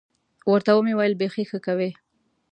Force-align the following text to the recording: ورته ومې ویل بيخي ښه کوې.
ورته 0.51 0.71
ومې 0.75 0.93
ویل 0.95 1.13
بيخي 1.21 1.43
ښه 1.49 1.59
کوې. 1.65 1.89